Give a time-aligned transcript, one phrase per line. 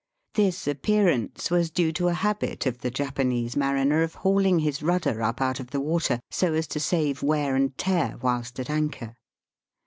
[0.33, 5.21] This appearance was due to a habit of the Japanese mariner of hauling his rudder
[5.21, 9.13] up out of the water so as to save wear and tear whilst at anchor.